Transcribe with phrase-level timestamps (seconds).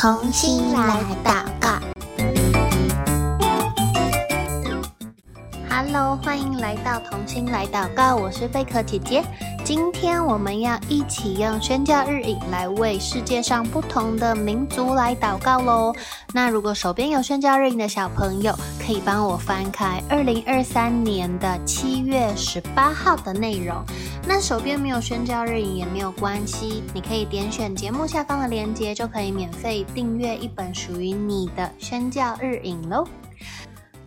[0.00, 1.78] 同心来祷告
[5.68, 9.22] ，Hello，欢迎来到同心来祷告，我是贝壳姐姐。
[9.62, 15.94] 今天我们要一起用宣教日影来为世界上不同的民族来祷告喽。
[16.32, 23.84] 那如果手边有宣教日影的小朋友，可以帮我翻开二零二三年的七月十八号的内容。
[24.26, 33.04] 那手边没有宣教日影也没有关系，你可以点选节目下方的链接，就可以免费订阅一本属于你的宣教日影喽。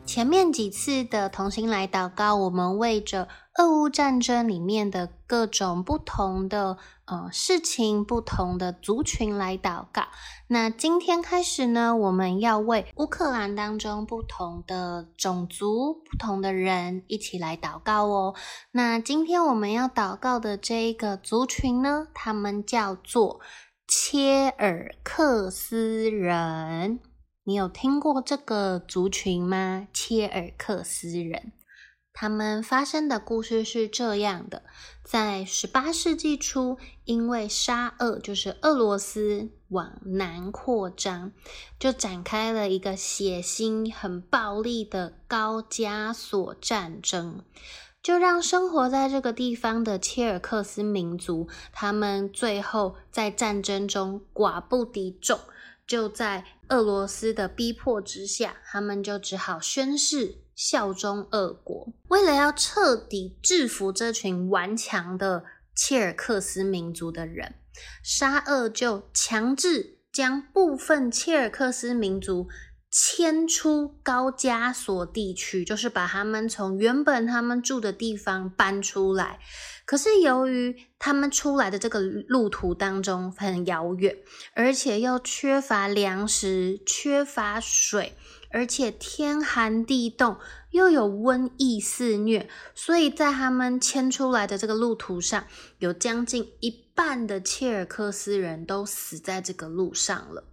[0.05, 10.07] 前面几次的同心来祷告，我们为着俄乌战争里面的各种不同的呃事情、不同的族群来祷告。
[10.47, 18.33] 那今天开始呢，我们要为乌克兰当中不同的种族、不同的人一起来祷告哦。
[18.71, 23.39] 那今天我们要祷告的这一个族群呢，他们叫做
[23.87, 26.99] 切尔克斯人。
[27.43, 29.87] 你有听过这个族群吗？
[29.93, 31.51] 切尔克斯人，
[32.13, 34.61] 他们发生的故事是这样的：
[35.03, 41.31] 在十八世纪初，因为沙俄就是俄罗斯往南扩张，
[41.79, 47.43] 就展开了一个血腥、很暴力的高加索战争，
[48.03, 55.39] 就让生活在这个地方的切尔克斯民族，他们最后在战争中寡不敌众。
[55.85, 61.93] 就在俄罗斯的逼迫之下，他们就只好宣誓效忠俄国。
[62.09, 65.43] 为了要彻底制服这群顽强的
[65.75, 67.55] 切尔克斯民族的人，
[68.03, 72.47] 沙俄就强制将部分切尔克斯民族
[72.91, 79.39] 迁出高加索地区，就是把他们从原本他们住的地方搬出来。
[79.85, 84.15] 可是由于他们出来的这个路途当中很遥远，
[84.53, 88.15] 而且又缺乏粮食、缺乏水，
[88.53, 90.37] 而且天寒地冻，
[90.71, 95.45] 又有瘟疫肆虐，所以在他们迁出来的这个路途上，
[95.79, 100.45] 有将近一半的切尔克斯人都死在这个路上了。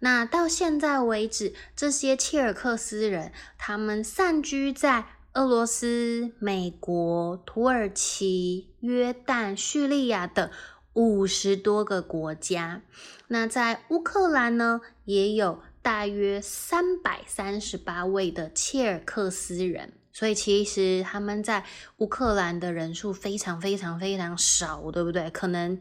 [0.00, 5.06] 那到现在为止，这些切尔克斯人他们散居在。
[5.36, 10.48] 俄罗斯、美国、土耳其、约旦、叙利亚等
[10.92, 12.82] 五十多个国家。
[13.26, 19.92] 那在乌克兰呢，也有大约三百三十八位的切尔克斯人。
[20.10, 21.62] 所以其实他们在
[21.98, 25.28] 乌克兰的人数非常非常非常少，对不对？
[25.28, 25.78] 可能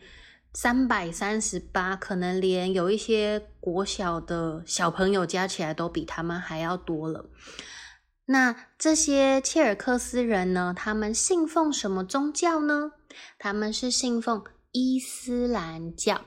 [0.53, 7.29] 三百三十八，可能连有一些国小的小朋友加起来都比他们还要多了。
[8.25, 10.73] 那这些切尔克斯人呢？
[10.75, 12.91] 他们信奉什么宗教呢？
[13.37, 16.25] 他们是信奉伊斯兰教。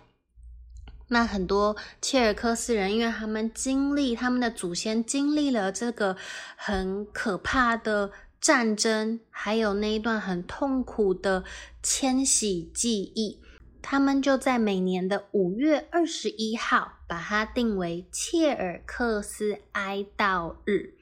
[1.09, 6.17] 那很多切尔克斯人，因为他们经历，他们的祖先经历了这个
[6.57, 11.45] 很可怕的战争，还有那一段很痛苦的
[11.83, 13.41] 迁徙记忆。
[13.81, 20.95] 他们就在每年的五月二十一号，把它定为切尔克斯哀悼日，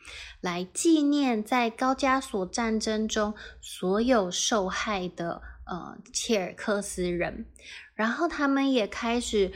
[0.42, 3.32] 来纪念在高加索战争中
[3.62, 7.46] 所有受害的呃切尔克斯人。
[7.94, 9.52] 然后他们也开始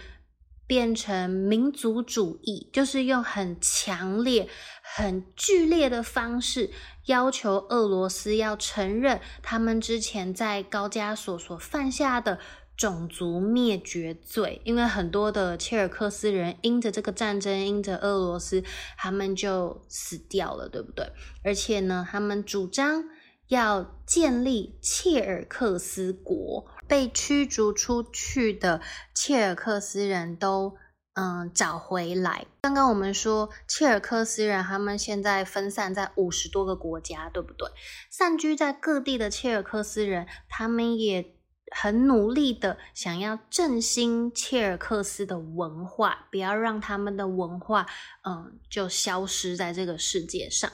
[0.69, 4.49] 变成民族主义，就是用很强烈、
[4.95, 6.71] 很剧烈的方式，
[7.06, 12.39] 要求俄罗斯要承认他们之前在高加索所犯下的。
[12.78, 18.62] 种族灭绝罪，因为很多的切尔克斯人因着这个战争，因着俄罗斯，
[18.97, 21.05] 他们就死掉了，对不对？
[21.43, 23.03] 而且呢，他们主张
[23.49, 28.81] 要建立切尔克斯国，被驱逐出去的
[29.15, 30.76] 切尔克斯人都
[31.15, 32.47] 嗯找回来。
[32.62, 37.69] 刚刚我们说切尔克斯人，他们现在分散在五十多个国家，对不对？
[38.10, 41.38] 散居在各地的切尔克斯人，他们也。
[41.70, 47.86] 很努力的想要振兴切尔克斯的文化，不要让他们的文化，
[48.24, 50.70] 嗯，就消失在这个世界上。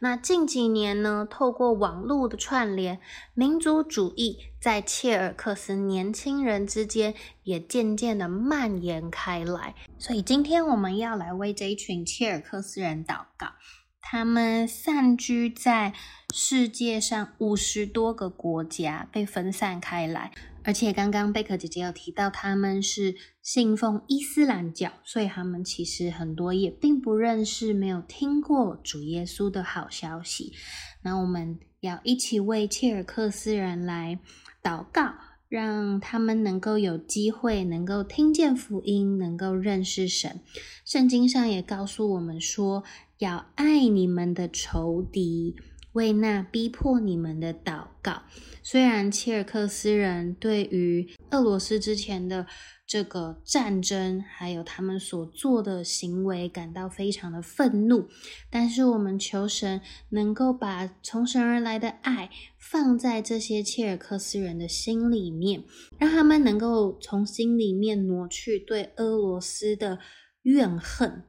[0.00, 3.00] 那近几年呢，透过网络的串联，
[3.34, 9.74] 民族主义在切尔克斯年轻人之间也渐渐的蔓延开来。
[9.98, 13.48] 所以今天我们要来为这一群切尔克斯人祷告。
[14.02, 15.94] 他们散居在
[16.34, 20.32] 世界上五十多个国家，被分散开来。
[20.64, 30.52] 而且刚刚贝壳姐姐有提到，他们是信奉伊斯兰教，所以他们其实很多也并不认识，没有听过主耶稣的好消息。
[31.02, 34.20] 那我们要一起为切尔克斯人来
[34.62, 35.14] 祷告，
[35.48, 40.40] 让他们能够有机会能够听见福音，能够认识神。
[40.84, 42.84] 圣经上也告诉我们说，
[43.22, 45.54] 要爱你们的仇敌，
[45.92, 48.22] 为那逼迫你们的祷告。
[48.64, 52.46] 虽然切尔克斯人对于俄罗斯之前的
[52.84, 58.08] 这个战争，还有他们所做的行为感到非常的愤怒，
[58.50, 59.80] 但是我们求神
[60.10, 62.28] 能够把从神而来的爱
[62.58, 65.62] 放在这些切尔克斯人的心里面，
[65.96, 70.00] 让他们能够从心里面挪去对俄罗斯的
[70.42, 71.22] 怨恨，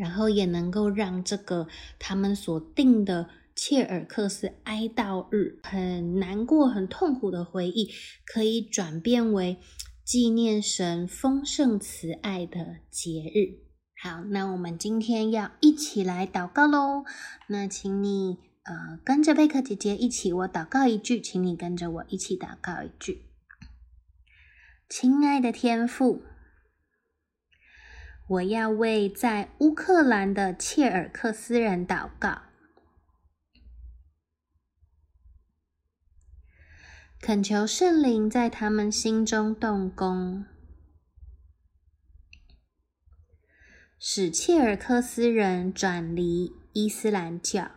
[0.00, 1.68] 然后也能够让这个
[1.98, 7.90] 他们所定的切尔克斯哀悼日很难过、很痛苦的回忆，
[8.24, 9.58] 可以转变为。
[10.02, 13.62] 纪念神丰盛慈爱的节日。
[14.02, 17.04] 好，那我们今天要一起来祷告喽。
[17.46, 23.26] 那请你呃跟着贝克姐姐一起，我祷告一句，请你跟着我一起祷告一句。
[24.88, 26.24] 亲爱的天父，
[28.30, 32.42] 我要为在乌克兰的切尔克斯人祷告。
[37.20, 40.44] 恳求圣灵在他们心中动工，
[43.98, 47.72] 使切尔克斯人转离伊斯兰教，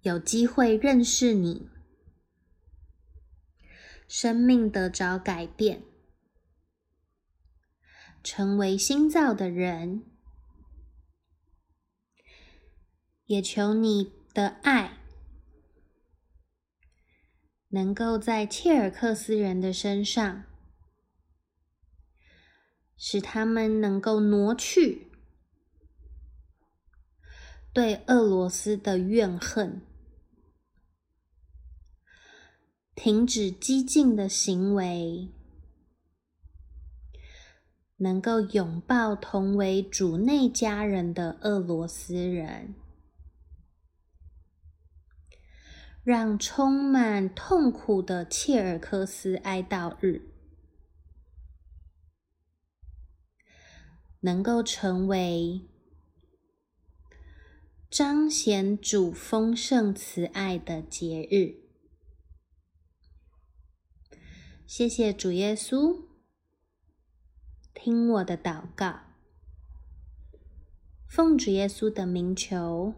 [0.00, 1.70] 有机会认识你，
[4.08, 5.84] 生命得着改变，
[8.22, 10.04] 成为新造的人，
[13.26, 14.94] 也求你的爱。
[17.70, 20.44] 能够在切尔克斯人的身上，
[22.96, 25.12] 使他们能够挪去
[27.74, 29.82] 对俄罗斯的怨恨，
[32.94, 35.28] 停止激进的行为，
[37.98, 42.74] 能够拥抱同为主内家人的俄罗斯人。
[46.08, 50.22] 让充满痛苦的切尔克斯哀悼日
[54.20, 55.68] 能够成为
[57.90, 61.68] 彰显主丰盛慈爱的节日。
[64.66, 66.07] 谢谢主耶稣，
[67.80, 68.92] 听我的祷告，
[71.06, 72.92] 奉主耶稣的名求。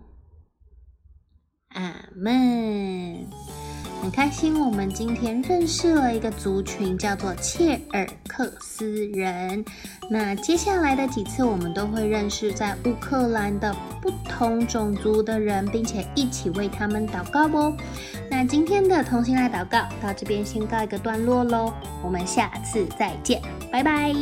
[1.68, 3.26] 阿门，
[4.02, 9.62] 很开心，我们今天认识了一个族群，叫做切尔克斯人。
[10.10, 17.76] 那接下来的几次，我们都会认识在乌克兰的不同种族的人，并且一起为他们祷告哦。
[18.30, 21.72] 那今天的同心来祷告到这边先告一个段落喽，
[22.02, 23.40] 我们下次再见，
[23.70, 24.12] 拜拜。